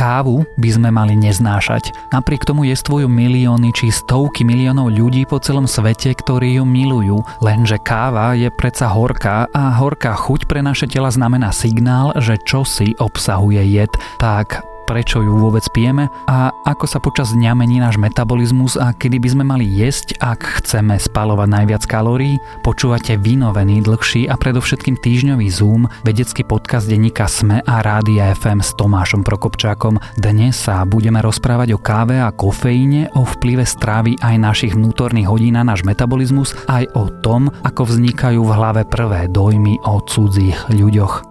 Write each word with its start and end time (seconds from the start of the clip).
kávu 0.00 0.48
by 0.56 0.70
sme 0.72 0.88
mali 0.88 1.12
neznášať. 1.12 1.92
Napriek 2.08 2.48
tomu 2.48 2.64
jestvujú 2.64 3.04
milióny 3.04 3.68
či 3.76 3.92
stovky 3.92 4.48
miliónov 4.48 4.88
ľudí 4.88 5.28
po 5.28 5.36
celom 5.36 5.68
svete, 5.68 6.16
ktorí 6.16 6.56
ju 6.56 6.64
milujú. 6.64 7.20
Lenže 7.44 7.76
káva 7.84 8.32
je 8.32 8.48
predsa 8.48 8.88
horká 8.88 9.44
a 9.52 9.76
horká 9.76 10.16
chuť 10.16 10.48
pre 10.48 10.64
naše 10.64 10.88
tela 10.88 11.12
znamená 11.12 11.52
signál, 11.52 12.16
že 12.16 12.40
čosi 12.40 12.96
obsahuje 12.96 13.60
jed. 13.68 13.92
Tak 14.16 14.64
prečo 14.90 15.22
ju 15.22 15.38
vôbec 15.38 15.62
pijeme 15.70 16.10
a 16.26 16.50
ako 16.66 16.90
sa 16.90 16.98
počas 16.98 17.30
dňa 17.30 17.54
mení 17.54 17.78
náš 17.78 17.94
metabolizmus 17.94 18.74
a 18.74 18.90
kedy 18.90 19.22
by 19.22 19.28
sme 19.30 19.44
mali 19.46 19.62
jesť, 19.62 20.18
ak 20.18 20.58
chceme 20.58 20.98
spalovať 20.98 21.46
najviac 21.46 21.86
kalórií. 21.86 22.42
Počúvate 22.66 23.14
vynovený, 23.14 23.86
dlhší 23.86 24.26
a 24.26 24.34
predovšetkým 24.34 24.98
týždňový 24.98 25.46
Zoom, 25.46 25.86
vedecký 26.02 26.42
podcast 26.42 26.90
denníka 26.90 27.30
SME 27.30 27.62
a 27.62 27.86
Rádia 27.86 28.34
FM 28.34 28.58
s 28.58 28.74
Tomášom 28.74 29.22
Prokopčákom. 29.22 30.02
Dnes 30.18 30.58
sa 30.58 30.82
budeme 30.82 31.22
rozprávať 31.22 31.70
o 31.70 31.78
káve 31.78 32.18
a 32.18 32.34
kofeíne, 32.34 33.14
o 33.14 33.22
vplyve 33.22 33.62
strávy 33.62 34.18
aj 34.18 34.42
našich 34.42 34.74
vnútorných 34.74 35.30
hodín 35.30 35.54
na 35.54 35.62
náš 35.62 35.86
metabolizmus, 35.86 36.58
aj 36.66 36.90
o 36.98 37.06
tom, 37.22 37.46
ako 37.62 37.86
vznikajú 37.86 38.42
v 38.42 38.54
hlave 38.58 38.82
prvé 38.90 39.30
dojmy 39.30 39.78
o 39.86 40.02
cudzích 40.02 40.66
ľuďoch. 40.74 41.29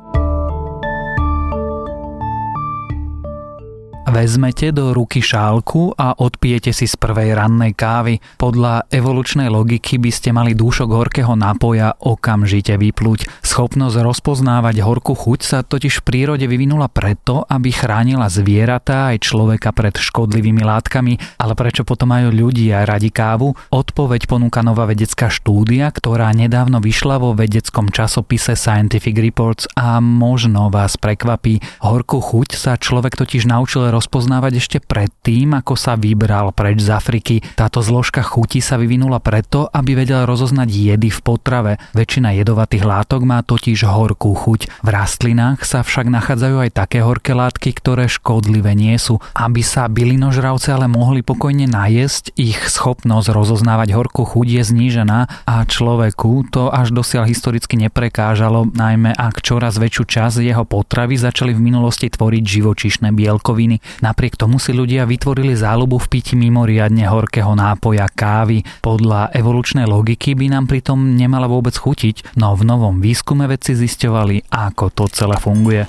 Vezmete 4.09 4.73
do 4.73 4.89
ruky 4.89 5.21
šálku 5.21 5.93
a 5.93 6.17
odpijete 6.17 6.73
si 6.73 6.89
z 6.89 6.97
prvej 6.97 7.37
rannej 7.37 7.77
kávy. 7.77 8.17
Podľa 8.41 8.89
evolučnej 8.89 9.53
logiky 9.53 10.01
by 10.01 10.09
ste 10.09 10.33
mali 10.33 10.57
dúšok 10.57 10.89
horkého 10.89 11.37
nápoja 11.37 11.93
okamžite 11.93 12.73
vyplúť. 12.73 13.29
Schopnosť 13.45 14.01
rozpoznávať 14.01 14.81
horkú 14.81 15.13
chuť 15.13 15.39
sa 15.45 15.59
totiž 15.61 16.01
v 16.01 16.05
prírode 16.09 16.49
vyvinula 16.49 16.89
preto, 16.89 17.45
aby 17.45 17.69
chránila 17.69 18.33
zvieratá 18.33 19.13
aj 19.13 19.29
človeka 19.29 19.77
pred 19.77 19.93
škodlivými 19.93 20.65
látkami. 20.65 21.37
Ale 21.37 21.53
prečo 21.53 21.85
potom 21.85 22.09
majú 22.09 22.33
ľudia 22.33 22.89
radi 22.89 23.13
kávu? 23.13 23.53
Odpoveď 23.69 24.25
ponúka 24.25 24.65
nová 24.65 24.89
vedecká 24.89 25.29
štúdia, 25.29 25.93
ktorá 25.93 26.33
nedávno 26.33 26.81
vyšla 26.81 27.21
vo 27.21 27.37
vedeckom 27.37 27.93
časopise 27.93 28.57
Scientific 28.57 29.13
Reports 29.21 29.69
a 29.77 30.01
možno 30.01 30.73
vás 30.73 30.97
prekvapí. 30.97 31.61
Horkú 31.85 32.17
chuť 32.17 32.57
sa 32.57 32.73
človek 32.73 33.13
totiž 33.13 33.45
naučil 33.45 33.98
rozpoznávať 33.99 34.63
ešte 34.63 34.77
predtým, 34.79 35.59
ako 35.59 35.75
sa 35.75 35.99
vybral 35.99 36.55
preč 36.55 36.87
z 36.87 36.95
Afriky. 36.95 37.43
Táto 37.59 37.83
zložka 37.83 38.23
chuti 38.23 38.63
sa 38.63 38.79
vyvinula 38.79 39.19
preto, 39.19 39.67
aby 39.67 39.99
vedel 39.99 40.23
rozoznať 40.23 40.71
jedy 40.71 41.11
v 41.11 41.19
potrave. 41.19 41.71
Väčšina 41.91 42.31
jedovatých 42.39 42.87
látok 42.87 43.27
má 43.27 43.43
totiž 43.43 43.83
horkú 43.83 44.31
chuť. 44.31 44.71
V 44.79 44.87
rastlinách 44.87 45.67
sa 45.67 45.83
však 45.83 46.07
nachádzajú 46.07 46.55
aj 46.63 46.71
také 46.71 47.03
horké 47.03 47.35
látky, 47.35 47.75
ktoré 47.75 48.07
škodlivé 48.07 48.71
nie 48.71 48.95
sú. 48.95 49.19
Aby 49.35 49.59
sa 49.67 49.91
bylinožravce 49.91 50.71
ale 50.71 50.87
mohli 50.87 51.19
pokojne 51.19 51.67
najesť, 51.67 52.31
ich 52.39 52.57
schopnosť 52.71 53.35
rozoznávať 53.35 53.91
horkú 53.91 54.23
chuť 54.23 54.47
je 54.47 54.63
znížená 54.63 55.19
a 55.43 55.67
človeku 55.67 56.47
to 56.47 56.71
až 56.71 56.95
dosiaľ 56.95 57.27
historicky 57.27 57.75
neprekážalo, 57.75 58.71
najmä 58.71 59.11
ak 59.11 59.43
čoraz 59.43 59.75
väčšiu 59.75 60.03
časť 60.07 60.39
jeho 60.39 60.63
potravy 60.63 61.19
začali 61.19 61.51
v 61.51 61.59
minulosti 61.59 62.07
tvoriť 62.07 62.43
živočišné 62.47 63.11
bielkoviny. 63.11 63.88
Napriek 63.99 64.37
tomu 64.37 64.61
si 64.61 64.71
ľudia 64.71 65.09
vytvorili 65.09 65.57
záľubu 65.57 65.97
v 65.97 66.07
piti 66.07 66.33
mimoriadne 66.37 67.05
horkého 67.07 67.53
nápoja 67.57 68.07
kávy. 68.09 68.61
Podľa 68.79 69.33
evolučnej 69.33 69.89
logiky 69.89 70.37
by 70.37 70.53
nám 70.53 70.65
pritom 70.69 71.17
nemala 71.17 71.49
vôbec 71.49 71.73
chutiť, 71.73 72.37
no 72.37 72.53
v 72.53 72.63
novom 72.67 73.01
výskume 73.01 73.49
vedci 73.49 73.73
zisťovali, 73.73 74.51
ako 74.53 74.85
to 74.93 75.05
celé 75.09 75.35
funguje. 75.39 75.83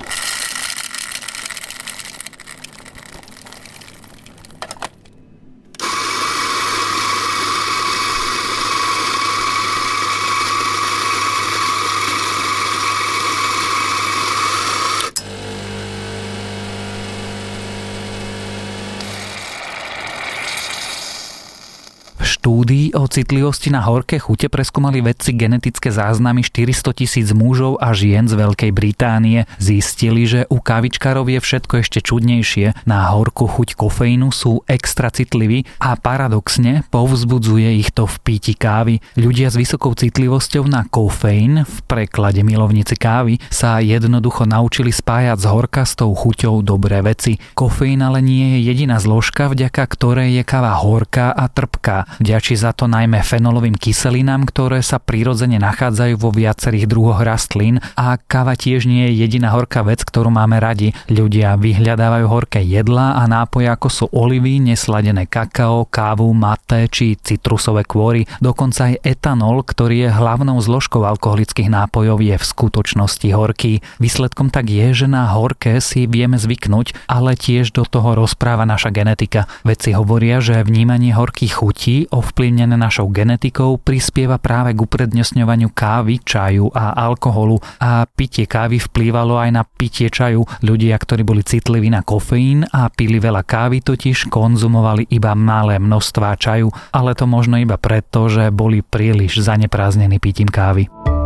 O 22.94 23.06
citlivosti 23.06 23.70
na 23.70 23.80
horké 23.82 24.18
chute 24.18 24.50
preskúmali 24.50 25.00
vedci 25.00 25.32
genetické 25.32 25.90
záznamy 25.90 26.42
400 26.42 26.92
tisíc 26.92 27.28
mužov 27.30 27.78
a 27.78 27.94
žien 27.94 28.26
z 28.26 28.34
Veľkej 28.34 28.72
Británie. 28.74 29.46
Zistili, 29.62 30.26
že 30.26 30.46
u 30.50 30.58
kávičkárov 30.58 31.26
je 31.30 31.38
všetko 31.38 31.74
ešte 31.82 31.98
čudnejšie. 32.02 32.86
Na 32.86 33.10
horkú 33.14 33.46
chuť 33.46 33.78
kofeínu 33.78 34.34
sú 34.34 34.66
extra 34.66 35.08
citliví 35.08 35.66
a 35.80 35.94
paradoxne 35.94 36.82
povzbudzuje 36.90 37.78
ich 37.78 37.94
to 37.94 38.06
v 38.06 38.16
píti 38.22 38.54
kávy. 38.58 39.00
Ľudia 39.14 39.50
s 39.50 39.58
vysokou 39.58 39.94
citlivosťou 39.94 40.66
na 40.66 40.86
kofeín, 40.86 41.62
v 41.62 41.76
preklade 41.86 42.42
milovníci 42.42 42.98
kávy, 42.98 43.40
sa 43.50 43.82
jednoducho 43.82 44.46
naučili 44.46 44.92
spájať 44.92 45.38
s 45.40 45.46
horkastou 45.46 46.12
chuťou 46.14 46.62
dobré 46.62 47.02
veci. 47.02 47.40
Kofeín 47.54 48.04
ale 48.04 48.20
nie 48.20 48.58
je 48.58 48.68
jediná 48.70 49.00
zložka, 49.00 49.50
vďaka 49.50 49.82
ktorej 49.90 50.36
je 50.36 50.42
káva 50.46 50.76
horká 50.78 51.32
a 51.34 51.50
trpká. 51.50 52.06
Vďačí 52.20 52.56
za 52.56 52.72
to 52.72 52.79
najmä 52.86 53.20
fenolovým 53.24 53.74
kyselinám, 53.74 54.46
ktoré 54.46 54.84
sa 54.84 55.02
prirodzene 55.02 55.58
nachádzajú 55.58 56.14
vo 56.20 56.30
viacerých 56.30 56.86
druhoch 56.86 57.20
rastlín 57.20 57.82
a 57.98 58.16
káva 58.16 58.54
tiež 58.54 58.86
nie 58.86 59.10
je 59.10 59.24
jediná 59.26 59.50
horká 59.52 59.82
vec, 59.82 60.04
ktorú 60.04 60.30
máme 60.30 60.60
radi. 60.60 60.92
Ľudia 61.10 61.58
vyhľadávajú 61.58 62.26
horké 62.30 62.60
jedlá 62.62 63.18
a 63.18 63.26
nápoje 63.26 63.66
ako 63.66 63.88
sú 63.90 64.04
olivy, 64.12 64.62
nesladené 64.62 65.26
kakao, 65.26 65.88
kávu, 65.88 66.30
mate 66.36 66.86
či 66.92 67.16
citrusové 67.16 67.82
kôry. 67.88 68.28
Dokonca 68.38 68.92
aj 68.92 69.02
etanol, 69.02 69.64
ktorý 69.66 70.06
je 70.06 70.10
hlavnou 70.12 70.60
zložkou 70.60 71.02
alkoholických 71.02 71.72
nápojov, 71.72 72.20
je 72.20 72.36
v 72.36 72.44
skutočnosti 72.44 73.28
horký. 73.32 73.72
Výsledkom 73.98 74.52
tak 74.52 74.68
je, 74.68 74.92
že 74.94 75.06
na 75.08 75.26
horké 75.32 75.80
si 75.80 76.04
vieme 76.04 76.36
zvyknúť, 76.36 77.08
ale 77.08 77.34
tiež 77.34 77.72
do 77.72 77.88
toho 77.88 78.14
rozpráva 78.14 78.68
naša 78.68 78.92
genetika. 78.92 79.48
Vedci 79.64 79.96
hovoria, 79.96 80.38
že 80.44 80.62
vnímanie 80.62 81.16
horkých 81.16 81.54
chutí 81.56 81.96
ovplyvnené 82.12 82.69
našou 82.74 83.08
genetikou, 83.10 83.78
prispieva 83.78 84.38
práve 84.38 84.74
k 84.74 84.82
uprednesňovaniu 84.82 85.70
kávy, 85.70 86.22
čaju 86.22 86.70
a 86.74 86.94
alkoholu 86.94 87.62
a 87.78 88.06
pitie 88.06 88.46
kávy 88.46 88.82
vplývalo 88.82 89.38
aj 89.38 89.50
na 89.54 89.62
pitie 89.62 90.10
čaju. 90.10 90.42
Ľudia, 90.62 90.98
ktorí 90.98 91.22
boli 91.22 91.46
citliví 91.46 91.90
na 91.90 92.02
kofeín 92.02 92.66
a 92.70 92.90
pili 92.90 93.22
veľa 93.22 93.46
kávy, 93.46 93.82
totiž 93.82 94.30
konzumovali 94.30 95.06
iba 95.10 95.34
malé 95.38 95.78
množstvá 95.78 96.36
čaju, 96.38 96.70
ale 96.94 97.14
to 97.14 97.24
možno 97.24 97.58
iba 97.58 97.78
preto, 97.78 98.26
že 98.30 98.50
boli 98.50 98.82
príliš 98.82 99.42
zanepráznení 99.42 100.18
pitím 100.18 100.50
kávy. 100.50 101.19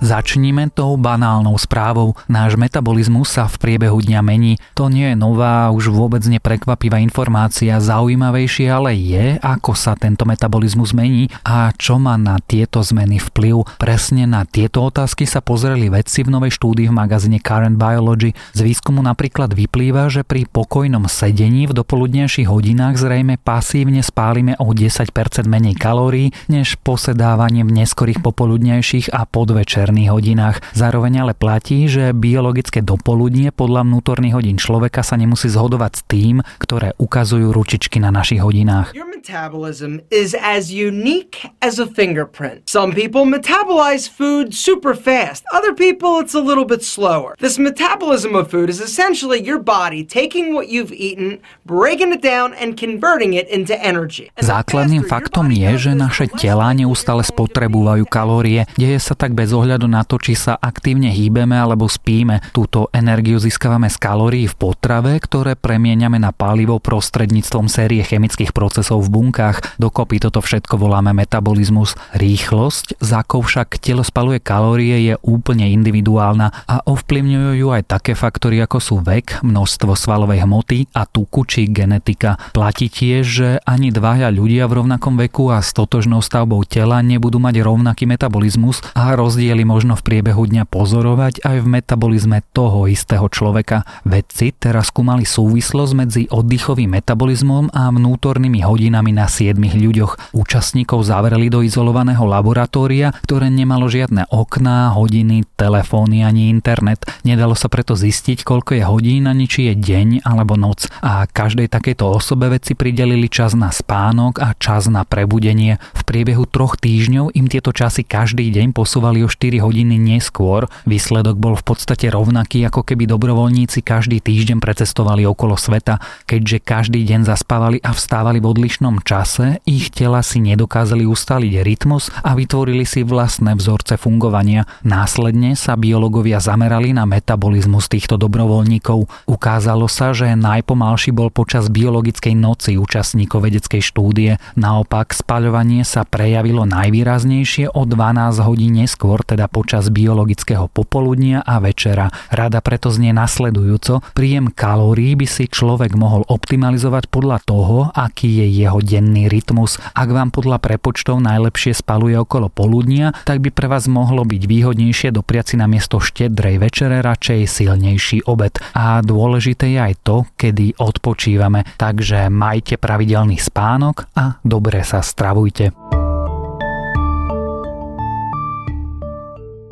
Začníme 0.00 0.72
tou 0.72 0.96
banálnou 0.96 1.60
správou. 1.60 2.16
Náš 2.24 2.56
metabolizmus 2.56 3.36
sa 3.36 3.44
v 3.44 3.60
priebehu 3.60 4.00
dňa 4.00 4.20
mení. 4.24 4.56
To 4.72 4.88
nie 4.88 5.12
je 5.12 5.16
nová, 5.16 5.68
už 5.68 5.92
vôbec 5.92 6.24
neprekvapivá 6.24 6.96
informácia. 7.04 7.76
Zaujímavejšie 7.76 8.72
ale 8.72 8.96
je, 8.96 9.36
ako 9.44 9.76
sa 9.76 9.92
tento 10.00 10.24
metabolizmus 10.24 10.96
mení 10.96 11.28
a 11.44 11.68
čo 11.76 12.00
má 12.00 12.16
na 12.16 12.40
tieto 12.40 12.80
zmeny 12.80 13.20
vplyv. 13.20 13.76
Presne 13.76 14.24
na 14.24 14.48
tieto 14.48 14.88
otázky 14.88 15.28
sa 15.28 15.44
pozreli 15.44 15.92
vedci 15.92 16.24
v 16.24 16.32
novej 16.32 16.56
štúdii 16.56 16.88
v 16.88 16.96
magazíne 16.96 17.36
Current 17.36 17.76
Biology. 17.76 18.32
Z 18.56 18.64
výskumu 18.64 19.04
napríklad 19.04 19.52
vyplýva, 19.52 20.08
že 20.08 20.24
pri 20.24 20.48
pokojnom 20.48 21.12
sedení 21.12 21.68
v 21.68 21.76
dopoludnejších 21.76 22.48
hodinách 22.48 22.96
zrejme 22.96 23.36
pasívne 23.36 24.00
spálime 24.00 24.56
o 24.64 24.72
10% 24.72 25.12
menej 25.44 25.76
kalórií, 25.76 26.32
než 26.48 26.80
posedávanie 26.80 27.68
v 27.68 27.84
neskorých 27.84 28.24
popoludnejších 28.24 29.12
a 29.12 29.28
podvečer 29.28 29.89
večerných 29.90 30.14
hodinách. 30.14 30.56
Zároveň 30.72 31.26
ale 31.26 31.34
platí, 31.34 31.90
že 31.90 32.14
biologické 32.14 32.78
dopoludnie 32.78 33.50
podľa 33.50 33.82
vnútorných 33.82 34.34
hodín 34.38 34.56
človeka 34.56 35.02
sa 35.02 35.18
nemusí 35.18 35.50
zhodovať 35.50 35.92
s 35.98 36.02
tým, 36.06 36.36
ktoré 36.62 36.94
ukazujú 36.94 37.50
ručičky 37.50 37.98
na 37.98 38.14
našich 38.14 38.38
hodinách. 38.38 38.94
Your 38.94 39.10
metabolism 39.10 39.98
is 40.14 40.38
as 40.38 40.70
unique 40.70 41.50
as 41.58 41.82
a 41.82 41.90
fingerprint. 41.90 42.70
Some 42.70 42.94
people 42.94 43.26
metabolize 43.26 44.06
food 44.06 44.54
super 44.54 44.94
fast. 44.94 45.42
Other 45.50 45.74
people 45.74 46.22
it's 46.22 46.38
a 46.38 46.42
little 46.42 46.64
bit 46.64 46.86
slower. 46.86 47.34
This 47.42 47.58
metabolism 47.58 48.38
of 48.38 48.46
food 48.46 48.70
is 48.70 48.78
essentially 48.78 49.42
your 49.42 49.58
body 49.58 50.06
taking 50.06 50.54
what 50.54 50.70
you've 50.70 50.94
eaten, 50.94 51.42
breaking 51.66 52.14
it 52.14 52.22
down 52.22 52.54
and 52.54 52.78
converting 52.78 53.34
it 53.34 53.50
into 53.50 53.74
energy. 53.74 54.30
Základným 54.38 55.02
faktom 55.10 55.50
je, 55.50 55.90
že 55.90 55.92
naše 55.98 56.30
tela 56.30 56.70
neustále 56.70 57.26
spotrebujú 57.26 58.06
kalórie. 58.06 58.70
Deje 58.78 59.02
sa 59.02 59.18
tak 59.18 59.34
bez 59.34 59.50
ohľadu 59.50 59.79
ohľadu 59.80 59.96
na 59.96 60.04
to, 60.04 60.20
či 60.20 60.36
sa 60.36 60.60
aktívne 60.60 61.08
hýbeme 61.08 61.56
alebo 61.56 61.88
spíme. 61.88 62.44
Túto 62.52 62.92
energiu 62.92 63.40
získavame 63.40 63.88
z 63.88 63.96
kalórií 63.96 64.44
v 64.44 64.52
potrave, 64.52 65.16
ktoré 65.16 65.56
premieňame 65.56 66.20
na 66.20 66.36
palivo 66.36 66.76
prostredníctvom 66.76 67.72
série 67.72 68.04
chemických 68.04 68.52
procesov 68.52 69.08
v 69.08 69.16
bunkách. 69.16 69.80
Dokopy 69.80 70.20
toto 70.20 70.44
všetko 70.44 70.76
voláme 70.76 71.16
metabolizmus. 71.16 71.96
Rýchlosť, 72.12 73.00
za 73.00 73.24
akou 73.24 73.40
však 73.40 73.80
telo 73.80 74.04
spaluje 74.04 74.44
kalórie, 74.44 75.00
je 75.00 75.14
úplne 75.24 75.64
individuálna 75.72 76.52
a 76.68 76.84
ovplyvňujú 76.84 77.50
ju 77.56 77.68
aj 77.72 77.82
také 77.88 78.12
faktory 78.12 78.60
ako 78.60 78.78
sú 78.84 78.96
vek, 79.00 79.40
množstvo 79.40 79.96
svalovej 79.96 80.44
hmoty 80.44 80.92
a 80.92 81.08
tuku 81.08 81.48
či 81.48 81.72
genetika. 81.72 82.36
Platí 82.52 82.92
tiež, 82.92 83.24
že 83.24 83.48
ani 83.64 83.88
dvaja 83.88 84.28
ľudia 84.28 84.68
v 84.68 84.84
rovnakom 84.84 85.16
veku 85.16 85.48
a 85.48 85.64
s 85.64 85.72
totožnou 85.72 86.20
stavbou 86.20 86.68
tela 86.68 87.00
nebudú 87.00 87.40
mať 87.40 87.64
rovnaký 87.64 88.04
metabolizmus 88.04 88.84
a 88.92 89.16
rozdiely 89.16 89.64
možno 89.70 89.94
v 89.94 90.02
priebehu 90.02 90.50
dňa 90.50 90.66
pozorovať 90.66 91.46
aj 91.46 91.62
v 91.62 91.66
metabolizme 91.78 92.42
toho 92.50 92.90
istého 92.90 93.30
človeka. 93.30 93.86
Vedci 94.02 94.50
teraz 94.50 94.90
skúmali 94.90 95.22
súvislosť 95.22 95.92
medzi 95.94 96.22
oddychovým 96.26 96.98
metabolizmom 96.98 97.70
a 97.70 97.94
vnútornými 97.94 98.66
hodinami 98.66 99.14
na 99.14 99.30
7 99.30 99.54
ľuďoch. 99.54 100.34
Účastníkov 100.34 101.06
zavreli 101.06 101.46
do 101.46 101.62
izolovaného 101.62 102.26
laboratória, 102.26 103.14
ktoré 103.22 103.46
nemalo 103.46 103.86
žiadne 103.86 104.26
okná, 104.34 104.90
hodiny, 104.98 105.46
telefóny 105.54 106.26
ani 106.26 106.50
internet. 106.50 107.06
Nedalo 107.22 107.54
sa 107.54 107.70
preto 107.70 107.94
zistiť, 107.94 108.42
koľko 108.42 108.74
je 108.74 108.82
hodín 108.82 109.30
ani 109.30 109.46
či 109.46 109.70
je 109.70 109.78
deň 109.78 110.26
alebo 110.26 110.58
noc. 110.58 110.90
A 110.98 111.30
každej 111.30 111.70
takejto 111.70 112.10
osobe 112.10 112.50
vedci 112.50 112.74
pridelili 112.74 113.30
čas 113.30 113.54
na 113.54 113.70
spánok 113.70 114.42
a 114.42 114.58
čas 114.58 114.90
na 114.90 115.06
prebudenie. 115.06 115.78
V 115.94 116.02
priebehu 116.02 116.48
troch 116.50 116.74
týždňov 116.74 117.38
im 117.38 117.46
tieto 117.46 117.70
časy 117.70 118.02
každý 118.02 118.50
deň 118.50 118.74
posúvali 118.74 119.22
o 119.22 119.28
4 119.28 119.59
hodiny 119.60 120.00
neskôr. 120.00 120.66
Výsledok 120.88 121.36
bol 121.36 121.54
v 121.54 121.64
podstate 121.64 122.08
rovnaký, 122.08 122.64
ako 122.66 122.82
keby 122.82 123.04
dobrovoľníci 123.04 123.84
každý 123.84 124.24
týždeň 124.24 124.58
precestovali 124.64 125.28
okolo 125.28 125.60
sveta. 125.60 126.00
Keďže 126.24 126.64
každý 126.64 127.04
deň 127.04 127.28
zaspávali 127.28 127.78
a 127.84 127.92
vstávali 127.92 128.40
v 128.40 128.48
odlišnom 128.48 129.04
čase, 129.04 129.60
ich 129.68 129.92
tela 129.92 130.24
si 130.24 130.40
nedokázali 130.40 131.04
ustaliť 131.04 131.52
rytmus 131.60 132.08
a 132.24 132.32
vytvorili 132.32 132.88
si 132.88 133.04
vlastné 133.04 133.52
vzorce 133.60 134.00
fungovania. 134.00 134.64
Následne 134.80 135.52
sa 135.52 135.76
biológovia 135.76 136.40
zamerali 136.40 136.96
na 136.96 137.04
metabolizmus 137.04 137.92
týchto 137.92 138.16
dobrovoľníkov. 138.16 139.28
Ukázalo 139.28 139.90
sa, 139.90 140.16
že 140.16 140.32
najpomalší 140.32 141.12
bol 141.12 141.28
počas 141.28 141.68
biologickej 141.68 142.32
noci 142.32 142.80
účastníkov 142.80 143.44
vedeckej 143.44 143.82
štúdie. 143.82 144.40
Naopak 144.54 145.12
spaľovanie 145.12 145.82
sa 145.82 146.06
prejavilo 146.06 146.64
najvýraznejšie 146.64 147.74
o 147.74 147.82
12 147.82 148.46
hodín 148.46 148.78
neskôr, 148.78 149.20
teda 149.26 149.49
počas 149.50 149.90
biologického 149.90 150.70
popoludnia 150.70 151.42
a 151.42 151.58
večera. 151.58 152.08
Rada 152.30 152.62
preto 152.62 152.88
znie 152.94 153.10
nasledujúco. 153.10 154.00
Príjem 154.14 154.54
kalórií 154.54 155.18
by 155.18 155.26
si 155.26 155.50
človek 155.50 155.98
mohol 155.98 156.22
optimalizovať 156.30 157.10
podľa 157.10 157.42
toho, 157.42 157.90
aký 157.90 158.46
je 158.46 158.62
jeho 158.64 158.78
denný 158.78 159.26
rytmus. 159.26 159.82
Ak 159.92 160.08
vám 160.08 160.30
podľa 160.30 160.62
prepočtov 160.62 161.18
najlepšie 161.18 161.74
spaluje 161.74 162.16
okolo 162.16 162.46
poludnia, 162.46 163.10
tak 163.26 163.42
by 163.42 163.50
pre 163.50 163.66
vás 163.66 163.90
mohlo 163.90 164.22
byť 164.22 164.42
výhodnejšie 164.46 165.10
dopriať 165.10 165.52
si 165.52 165.56
na 165.58 165.66
miesto 165.66 165.98
štedrej 165.98 166.62
večere 166.62 167.02
radšej 167.02 167.50
silnejší 167.50 168.18
obed. 168.30 168.56
A 168.78 169.02
dôležité 169.02 169.74
je 169.74 169.80
aj 169.82 169.94
to, 170.06 170.16
kedy 170.38 170.78
odpočívame. 170.78 171.66
Takže 171.76 172.30
majte 172.30 172.78
pravidelný 172.78 173.36
spánok 173.36 174.06
a 174.14 174.38
dobre 174.46 174.86
sa 174.86 175.02
stravujte. 175.02 175.99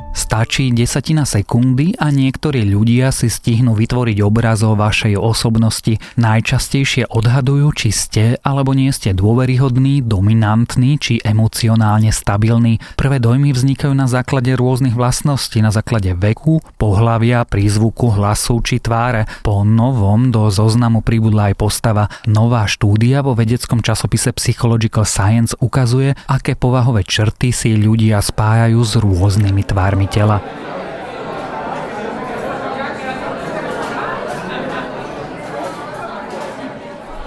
Stačí 0.09 0.73
desatina 0.73 1.23
sekundy 1.23 1.93
a 1.95 2.09
niektorí 2.09 2.65
ľudia 2.65 3.13
si 3.13 3.29
stihnú 3.29 3.77
vytvoriť 3.77 4.17
obraz 4.25 4.65
o 4.65 4.73
vašej 4.73 5.15
osobnosti. 5.15 6.01
Najčastejšie 6.17 7.07
odhadujú, 7.07 7.69
či 7.73 7.89
ste 7.93 8.23
alebo 8.43 8.73
nie 8.73 8.89
ste 8.91 9.13
dôveryhodní, 9.15 10.01
dominantní 10.01 10.97
či 10.97 11.21
emocionálne 11.21 12.09
stabilní. 12.09 12.81
Prvé 12.97 13.21
dojmy 13.21 13.53
vznikajú 13.53 13.93
na 13.93 14.09
základe 14.09 14.51
rôznych 14.57 14.97
vlastností, 14.97 15.61
na 15.61 15.69
základe 15.69 16.11
veku, 16.17 16.59
pohlavia, 16.81 17.45
prízvuku, 17.45 18.11
hlasu 18.13 18.59
či 18.65 18.81
tváre. 18.81 19.29
Po 19.45 19.61
novom 19.61 20.33
do 20.33 20.49
zoznamu 20.49 21.05
pribudla 21.05 21.53
aj 21.53 21.55
postava. 21.55 22.09
Nová 22.25 22.65
štúdia 22.65 23.21
vo 23.21 23.37
vedeckom 23.37 23.85
časopise 23.85 24.33
Psychological 24.33 25.05
Science 25.05 25.53
ukazuje, 25.61 26.17
aké 26.27 26.57
povahové 26.57 27.05
črty 27.05 27.53
si 27.53 27.77
ľudia 27.77 28.19
spájajú 28.19 28.79
s 28.81 28.93
rôznymi 28.97 29.63
tvármi 29.63 30.08
tela 30.09 30.41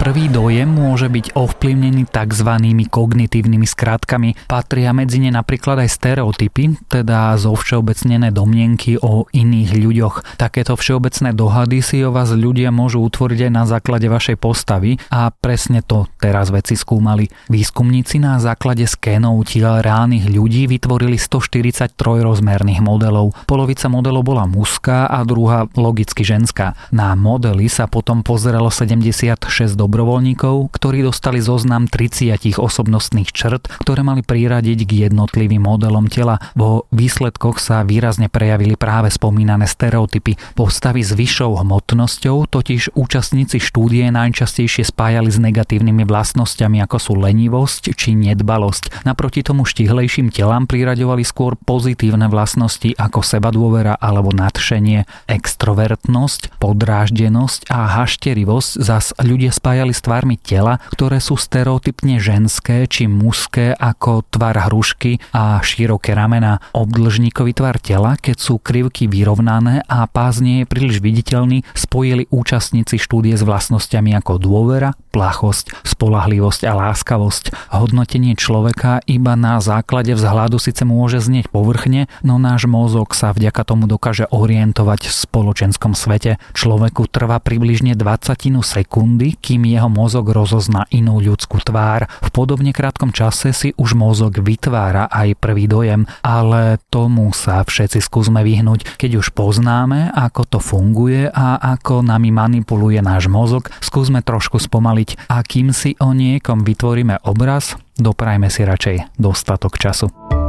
Prvý 0.03 0.27
dojem 0.27 0.67
môže 0.67 1.07
byť 1.07 1.31
ovplyvnený 1.31 2.11
tzv. 2.11 2.51
kognitívnymi 2.91 3.63
skrátkami. 3.63 4.35
Patria 4.51 4.91
medzi 4.91 5.23
ne 5.23 5.31
napríklad 5.31 5.79
aj 5.79 5.95
stereotypy, 5.95 6.75
teda 6.91 7.39
zovšeobecnené 7.39 8.35
domnenky 8.35 8.99
o 8.99 9.31
iných 9.31 9.71
ľuďoch. 9.71 10.35
Takéto 10.35 10.75
všeobecné 10.75 11.31
dohady 11.31 11.79
si 11.79 12.03
o 12.03 12.11
vás 12.11 12.35
ľudia 12.35 12.67
môžu 12.67 12.99
utvoriť 12.99 13.47
aj 13.47 13.51
na 13.55 13.63
základe 13.63 14.11
vašej 14.11 14.35
postavy 14.43 14.99
a 15.07 15.31
presne 15.31 15.79
to 15.79 16.11
teraz 16.19 16.51
veci 16.51 16.75
skúmali. 16.75 17.31
Výskumníci 17.47 18.19
na 18.19 18.43
základe 18.43 18.83
skénov 18.83 19.39
tiel 19.47 19.79
reálnych 19.79 20.27
ľudí 20.27 20.67
vytvorili 20.67 21.15
143 21.15 21.95
rozmerných 21.95 22.83
modelov. 22.83 23.39
Polovica 23.47 23.87
modelov 23.87 24.27
bola 24.27 24.51
mužská 24.51 25.07
a 25.07 25.23
druhá 25.23 25.71
logicky 25.79 26.27
ženská. 26.27 26.75
Na 26.91 27.15
modely 27.15 27.71
sa 27.71 27.87
potom 27.87 28.19
pozeralo 28.19 28.67
76 28.67 29.39
dobrých 29.79 29.92
dobrovoľníkov, 29.93 30.73
ktorí 30.73 31.05
dostali 31.05 31.37
zoznam 31.37 31.85
30 31.85 32.57
osobnostných 32.57 33.29
črt, 33.29 33.69
ktoré 33.85 34.01
mali 34.01 34.25
priradiť 34.25 34.89
k 34.89 34.91
jednotlivým 35.05 35.61
modelom 35.61 36.09
tela. 36.09 36.41
Vo 36.57 36.89
výsledkoch 36.89 37.61
sa 37.61 37.85
výrazne 37.85 38.25
prejavili 38.25 38.73
práve 38.73 39.13
spomínané 39.13 39.69
stereotypy. 39.69 40.33
Postavy 40.57 41.05
s 41.05 41.13
vyššou 41.13 41.61
hmotnosťou 41.61 42.49
totiž 42.49 42.97
účastníci 42.97 43.61
štúdie 43.61 44.09
najčastejšie 44.09 44.81
spájali 44.81 45.29
s 45.29 45.37
negatívnymi 45.37 46.09
vlastnosťami 46.09 46.81
ako 46.89 46.97
sú 46.97 47.13
lenivosť 47.13 47.93
či 47.93 48.17
nedbalosť. 48.17 49.05
Naproti 49.05 49.45
tomu 49.45 49.61
štihlejším 49.61 50.33
telám 50.33 50.65
priraďovali 50.65 51.21
skôr 51.21 51.53
pozitívne 51.53 52.25
vlastnosti 52.33 52.97
ako 52.97 53.21
seba 53.21 53.53
dôvera 53.53 53.93
alebo 54.01 54.33
nadšenie, 54.33 55.05
extrovertnosť, 55.29 56.57
podráždenosť 56.57 57.69
a 57.69 58.01
hašterivosť 58.01 58.71
zas 58.81 59.13
ľudia 59.21 59.53
spájali 59.53 59.82
spájali 59.83 59.99
s 59.99 60.07
tvármi 60.07 60.35
tela, 60.39 60.79
ktoré 60.95 61.19
sú 61.19 61.35
stereotypne 61.35 62.15
ženské 62.15 62.87
či 62.87 63.11
mužské 63.11 63.75
ako 63.75 64.23
tvar 64.31 64.55
hrušky 64.71 65.19
a 65.35 65.59
široké 65.59 66.15
ramena. 66.15 66.63
Obdlžníkový 66.71 67.51
tvar 67.51 67.83
tela, 67.83 68.15
keď 68.15 68.39
sú 68.39 68.63
krivky 68.63 69.11
vyrovnané 69.11 69.83
a 69.91 70.07
pás 70.07 70.39
nie 70.39 70.63
je 70.63 70.71
príliš 70.71 71.03
viditeľný, 71.03 71.67
spojili 71.75 72.31
účastníci 72.31 72.95
štúdie 72.95 73.35
s 73.35 73.43
vlastnosťami 73.43 74.15
ako 74.23 74.39
dôvera, 74.39 74.95
plachosť, 75.11 75.83
spolahlivosť 75.83 76.63
a 76.63 76.71
láskavosť. 76.79 77.75
Hodnotenie 77.75 78.39
človeka 78.39 79.03
iba 79.03 79.35
na 79.35 79.59
základe 79.59 80.15
vzhľadu 80.15 80.63
síce 80.63 80.87
môže 80.87 81.19
znieť 81.19 81.51
povrchne, 81.51 82.07
no 82.23 82.39
náš 82.39 82.71
mozog 82.71 83.11
sa 83.11 83.35
vďaka 83.35 83.67
tomu 83.67 83.91
dokáže 83.91 84.31
orientovať 84.31 85.11
v 85.11 85.17
spoločenskom 85.27 85.91
svete. 85.91 86.39
Človeku 86.55 87.11
trvá 87.11 87.43
približne 87.43 87.99
20 87.99 88.63
sekundy, 88.63 89.35
kým 89.35 89.72
jeho 89.73 89.89
mozog 89.89 90.29
rozozná 90.29 90.85
inú 90.93 91.17
ľudskú 91.17 91.57
tvár. 91.65 92.05
V 92.21 92.29
podobne 92.29 92.69
krátkom 92.69 93.09
čase 93.09 93.49
si 93.51 93.73
už 93.73 93.97
mozog 93.97 94.37
vytvára 94.37 95.09
aj 95.09 95.37
prvý 95.41 95.65
dojem, 95.65 96.05
ale 96.21 96.77
tomu 96.93 97.33
sa 97.33 97.65
všetci 97.65 97.99
skúsme 97.99 98.45
vyhnúť. 98.45 99.01
Keď 99.01 99.11
už 99.17 99.33
poznáme, 99.33 100.13
ako 100.13 100.41
to 100.45 100.59
funguje 100.61 101.29
a 101.33 101.57
ako 101.77 102.05
nami 102.05 102.29
manipuluje 102.29 103.01
náš 103.01 103.25
mozog, 103.25 103.73
skúsme 103.81 104.21
trošku 104.21 104.61
spomaliť 104.61 105.29
a 105.33 105.41
kým 105.41 105.73
si 105.73 105.97
o 105.97 106.13
niekom 106.13 106.61
vytvoríme 106.61 107.25
obraz, 107.25 107.75
doprajme 107.97 108.47
si 108.53 108.61
radšej 108.61 109.17
dostatok 109.17 109.81
času. 109.81 110.42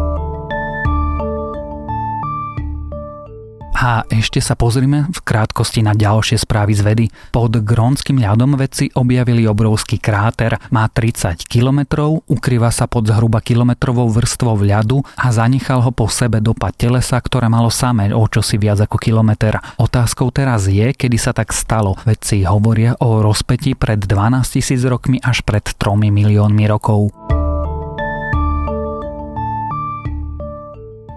A 3.74 4.06
ešte 4.06 4.38
sa 4.38 4.54
pozrime 4.54 5.10
v 5.10 5.18
krátkosti 5.20 5.82
na 5.82 5.98
ďalšie 5.98 6.38
správy 6.38 6.72
z 6.78 6.82
vedy. 6.86 7.04
Pod 7.34 7.58
Grónskym 7.58 8.22
ľadom 8.22 8.54
vedci 8.54 8.88
objavili 8.94 9.44
obrovský 9.50 9.98
kráter. 9.98 10.56
Má 10.70 10.86
30 10.86 11.42
kilometrov, 11.44 12.22
ukrýva 12.30 12.70
sa 12.70 12.86
pod 12.86 13.10
zhruba 13.10 13.42
kilometrovou 13.42 14.06
vrstvou 14.14 14.62
ľadu 14.62 15.02
a 15.18 15.28
zanechal 15.34 15.82
ho 15.82 15.90
po 15.90 16.06
sebe 16.06 16.38
dopad 16.38 16.72
telesa, 16.78 17.18
ktoré 17.18 17.50
malo 17.50 17.68
samé 17.68 18.14
o 18.14 18.24
čosi 18.30 18.56
viac 18.56 18.86
ako 18.86 18.96
kilometr. 18.96 19.58
Otázkou 19.76 20.30
teraz 20.30 20.70
je, 20.70 20.94
kedy 20.94 21.18
sa 21.18 21.34
tak 21.34 21.50
stalo. 21.50 21.98
Vedci 22.06 22.46
hovoria 22.46 22.94
o 23.02 23.20
rozpetí 23.20 23.74
pred 23.74 23.98
12 23.98 24.54
tisíc 24.54 24.80
rokmi 24.86 25.18
až 25.18 25.42
pred 25.42 25.66
3 25.66 25.98
miliónmi 25.98 26.64
rokov. 26.70 27.12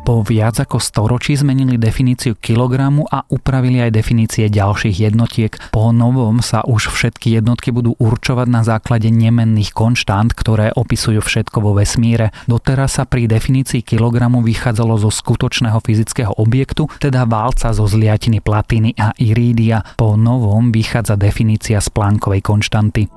Po 0.07 0.23
viac 0.23 0.55
ako 0.63 0.79
storočí 0.79 1.35
zmenili 1.35 1.75
definíciu 1.75 2.39
kilogramu 2.39 3.03
a 3.11 3.27
upravili 3.27 3.83
aj 3.83 3.91
definície 3.91 4.47
ďalších 4.47 5.03
jednotiek. 5.03 5.51
Po 5.75 5.91
novom 5.91 6.39
sa 6.39 6.63
už 6.63 6.95
všetky 6.95 7.35
jednotky 7.35 7.75
budú 7.75 7.91
určovať 7.99 8.47
na 8.47 8.63
základe 8.63 9.11
nemenných 9.11 9.75
konštant, 9.75 10.31
ktoré 10.31 10.71
opisujú 10.71 11.19
všetko 11.19 11.59
vo 11.59 11.75
vesmíre. 11.75 12.31
Doteraz 12.47 12.95
sa 12.95 13.03
pri 13.03 13.27
definícii 13.27 13.83
kilogramu 13.83 14.39
vychádzalo 14.47 14.95
zo 14.95 15.11
skutočného 15.11 15.83
fyzického 15.83 16.39
objektu, 16.39 16.87
teda 17.03 17.27
válca 17.27 17.75
zo 17.75 17.83
zliatiny 17.83 18.39
platiny 18.39 18.95
a 18.95 19.11
irídia. 19.19 19.83
Po 19.99 20.15
novom 20.15 20.71
vychádza 20.71 21.19
definícia 21.19 21.83
z 21.83 21.91
plánkovej 21.91 22.47
konštanty. 22.47 23.11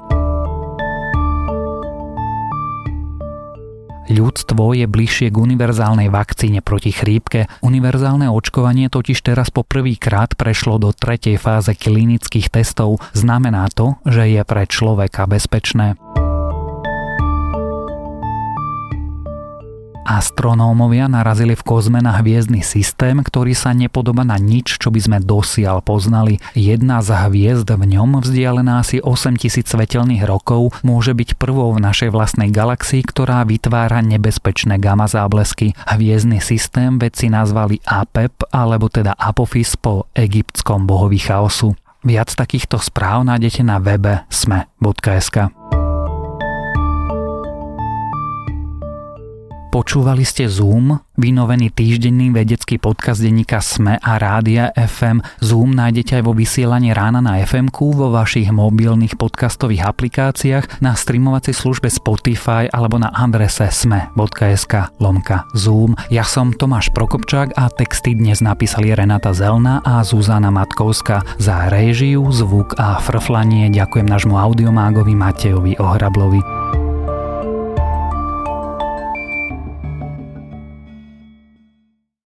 Ľudstvo 4.11 4.75
je 4.75 4.90
bližšie 4.90 5.31
k 5.31 5.37
univerzálnej 5.38 6.11
vakcíne 6.11 6.67
proti 6.67 6.90
chrípke. 6.90 7.47
Univerzálne 7.62 8.26
očkovanie 8.26 8.90
totiž 8.90 9.23
teraz 9.23 9.55
po 9.55 9.62
prvýkrát 9.62 10.35
prešlo 10.35 10.83
do 10.83 10.90
tretej 10.90 11.38
fáze 11.38 11.79
klinických 11.79 12.50
testov. 12.50 12.99
Znamená 13.14 13.71
to, 13.71 14.02
že 14.02 14.26
je 14.35 14.43
pre 14.43 14.67
človeka 14.67 15.31
bezpečné. 15.31 15.95
Astronómovia 20.11 21.07
narazili 21.07 21.55
v 21.55 21.62
kozme 21.62 22.02
na 22.02 22.19
hviezdny 22.19 22.67
systém, 22.67 23.23
ktorý 23.23 23.55
sa 23.55 23.71
nepodoba 23.71 24.26
na 24.26 24.43
nič, 24.43 24.83
čo 24.83 24.90
by 24.90 24.99
sme 24.99 25.19
dosiaľ 25.23 25.87
poznali. 25.87 26.43
Jedna 26.59 26.99
z 26.99 27.14
hviezd 27.14 27.71
v 27.71 27.95
ňom, 27.95 28.19
vzdialená 28.19 28.83
asi 28.83 28.99
8000 28.99 29.71
svetelných 29.71 30.26
rokov, 30.26 30.75
môže 30.83 31.14
byť 31.14 31.38
prvou 31.38 31.71
v 31.71 31.87
našej 31.87 32.11
vlastnej 32.11 32.50
galaxii, 32.50 33.07
ktorá 33.07 33.47
vytvára 33.47 34.02
nebezpečné 34.02 34.83
gamma 34.83 35.07
záblesky. 35.07 35.79
Hviezdny 35.87 36.43
systém 36.43 36.99
vedci 36.99 37.31
nazvali 37.31 37.79
APEP, 37.87 38.50
alebo 38.50 38.90
teda 38.90 39.14
Apophis 39.14 39.79
po 39.79 40.11
egyptskom 40.19 40.90
bohovi 40.90 41.23
chaosu. 41.23 41.79
Viac 42.02 42.35
takýchto 42.35 42.83
správ 42.83 43.23
nájdete 43.23 43.62
na 43.62 43.79
webe 43.79 44.26
sme.sk. 44.26 45.55
Počúvali 49.70 50.26
ste 50.26 50.50
Zoom, 50.50 50.98
vynovený 51.14 51.70
týždenný 51.70 52.34
vedecký 52.34 52.82
podcast 52.82 53.22
denníka 53.22 53.62
SME 53.62 54.02
a 54.02 54.18
Rádia 54.18 54.74
FM. 54.74 55.22
Zoom 55.38 55.78
nájdete 55.78 56.18
aj 56.18 56.26
vo 56.26 56.34
vysielaní 56.34 56.90
rána 56.90 57.22
na 57.22 57.38
fm 57.38 57.70
vo 57.70 58.10
vašich 58.10 58.50
mobilných 58.50 59.14
podcastových 59.14 59.86
aplikáciách, 59.86 60.82
na 60.82 60.98
streamovacej 60.98 61.54
službe 61.54 61.86
Spotify 61.86 62.66
alebo 62.66 62.98
na 62.98 63.14
adrese 63.14 63.70
sme.sk 63.70 64.90
lomka 64.98 65.46
Zoom. 65.54 65.94
Ja 66.10 66.26
som 66.26 66.50
Tomáš 66.50 66.90
Prokopčák 66.90 67.54
a 67.54 67.70
texty 67.70 68.18
dnes 68.18 68.42
napísali 68.42 68.90
Renata 68.90 69.30
Zelna 69.30 69.86
a 69.86 70.02
Zuzana 70.02 70.50
Matkovska. 70.50 71.22
Za 71.38 71.70
réžiu, 71.70 72.26
zvuk 72.34 72.74
a 72.74 72.98
frflanie 72.98 73.70
ďakujem 73.70 74.10
nášmu 74.10 74.34
audiomágovi 74.34 75.14
Matejovi 75.14 75.78
Ohrablovi. 75.78 76.42